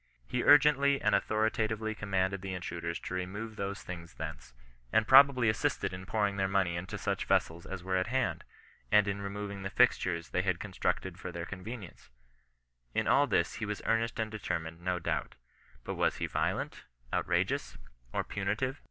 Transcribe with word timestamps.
He 0.25 0.41
urgently 0.43 0.99
and 0.99 1.13
authori 1.13 1.51
tatively 1.51 1.95
commanded 1.95 2.41
the 2.41 2.55
intruders 2.55 2.99
to 3.01 3.13
remove 3.13 3.55
those 3.55 3.83
things 3.83 4.15
thence, 4.15 4.51
and 4.91 5.07
probably 5.07 5.47
assisted 5.47 5.93
in 5.93 6.07
pouring 6.07 6.37
their 6.37 6.47
money 6.47 6.75
into 6.75 6.97
such 6.97 7.25
vessels 7.27 7.67
as 7.67 7.83
were 7.83 7.97
at 7.97 8.07
hand, 8.07 8.43
and 8.91 9.07
in 9.07 9.21
removing 9.21 9.61
the 9.61 9.69
fixtures 9.69 10.29
they 10.29 10.41
had 10.41 10.59
constructed 10.59 11.19
for 11.19 11.31
their 11.31 11.45
convenience 11.45 12.09
In 12.95 13.07
all 13.07 13.27
this 13.27 13.53
he 13.57 13.65
was 13.67 13.83
earnest 13.85 14.19
and 14.19 14.31
determined, 14.31 14.81
no 14.81 14.97
doubt. 14.97 15.35
But 15.83 15.93
was 15.93 16.15
he 16.15 16.25
violent, 16.25 16.85
outrageous, 17.13 17.77
or 18.11 18.23
punitive 18.23 18.79